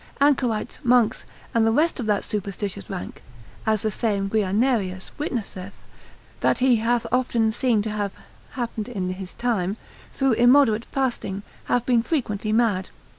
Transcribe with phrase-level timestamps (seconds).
[0.19, 3.21] Anchorites, monks, and the rest of that superstitious rank
[3.67, 5.75] (as the same Guianerius witnesseth,
[6.39, 8.11] that he hath often seen to have
[8.53, 9.77] happened in his time)
[10.11, 12.89] through immoderate fasting, have been frequently mad.